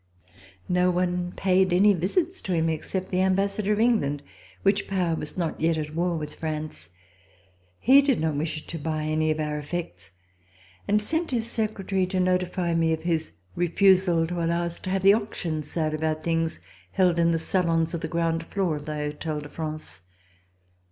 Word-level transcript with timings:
No 0.67 0.89
one 0.89 1.31
paid 1.33 1.71
any 1.71 1.93
visits 1.93 2.41
to 2.41 2.53
him, 2.53 2.69
except 2.69 3.11
the 3.11 3.21
Ambassador 3.21 3.71
of 3.71 3.79
England, 3.79 4.23
which 4.63 4.87
power 4.87 5.13
was 5.13 5.37
not 5.37 5.61
yet 5.61 5.77
at 5.77 5.93
war 5.93 6.17
with 6.17 6.33
France. 6.33 6.89
He 7.77 8.01
did 8.01 8.19
not 8.19 8.33
wish 8.33 8.65
to 8.65 8.79
buy 8.79 9.03
any 9.03 9.29
of 9.29 9.39
our 9.39 9.59
effects, 9.59 10.11
and 10.87 10.99
sent 10.99 11.29
his 11.29 11.45
secretary 11.45 12.07
to 12.07 12.19
notify 12.19 12.73
me 12.73 12.93
of 12.93 13.03
his 13.03 13.33
refusal 13.55 14.25
to 14.25 14.43
allow 14.43 14.63
us 14.63 14.79
to 14.79 14.89
have 14.89 15.03
the 15.03 15.13
auction 15.13 15.61
sale 15.61 15.93
of 15.93 16.03
our 16.03 16.15
things 16.15 16.59
held 16.93 17.17
C 17.17 17.21
129] 17.21 17.21
RECOLLECTIONS 17.21 17.21
OF 17.21 17.21
THE 17.21 17.27
REVOLUTION 17.27 17.27
in 17.27 17.31
the 17.31 17.37
salons 17.37 17.93
of 17.93 18.01
the 18.01 18.07
ground 18.07 18.43
floor 18.47 18.75
of 18.77 18.85
the 18.87 18.95
Hotel 18.95 19.39
de 19.41 19.49
France. 19.49 20.01